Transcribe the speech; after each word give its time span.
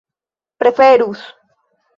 preferus 0.59 1.21